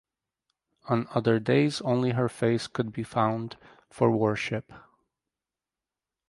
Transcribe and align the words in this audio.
On 0.89 1.05
other 1.11 1.37
days 1.39 1.79
only 1.81 2.13
her 2.13 2.27
face 2.27 2.65
could 2.65 2.91
be 2.91 3.03
found 3.03 3.55
for 3.91 4.09
worship. 4.09 4.73